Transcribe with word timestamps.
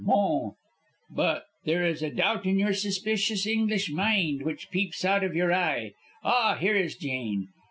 "Bon. 0.03 0.53
But 1.11 1.45
there 1.65 1.85
is 1.85 2.01
a 2.01 2.09
doubt 2.09 2.47
in 2.47 2.57
your 2.57 2.73
suspicious 2.73 3.45
English 3.45 3.91
mind 3.91 4.41
which 4.41 4.71
peeps 4.71 5.05
out 5.05 5.23
of 5.23 5.35
your 5.35 5.53
eye. 5.53 5.93
Ah, 6.23 6.55
here 6.59 6.75
is 6.75 6.95
Jane. 6.97 7.49